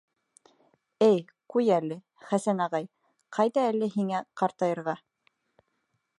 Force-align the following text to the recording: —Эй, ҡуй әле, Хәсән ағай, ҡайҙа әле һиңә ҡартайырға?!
—Эй, 1.07 1.19
ҡуй 1.55 1.69
әле, 1.75 1.99
Хәсән 2.31 2.65
ағай, 2.67 2.89
ҡайҙа 3.39 3.67
әле 3.75 3.93
һиңә 3.99 4.25
ҡартайырға?! 4.43 4.99